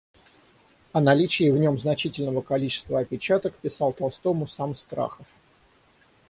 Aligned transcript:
О 0.93 0.99
наличии 0.99 1.51
в 1.51 1.59
нем 1.59 1.77
значительного 1.77 2.41
количества 2.41 3.01
опечаток 3.01 3.55
писал 3.57 3.93
Толстому 3.93 4.47
сам 4.47 4.73
Страхов. 4.73 5.27